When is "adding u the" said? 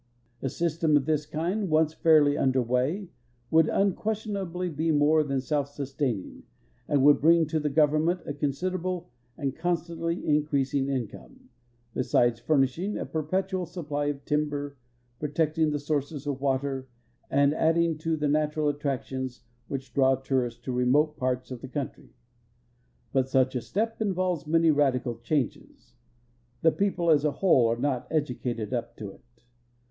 17.53-18.27